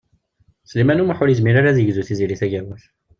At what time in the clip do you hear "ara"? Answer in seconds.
1.57-1.69